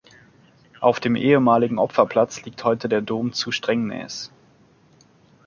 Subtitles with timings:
[0.79, 4.31] Auf dem ehemaligen Opferplatz liegt heute der Dom zu Strängnäs.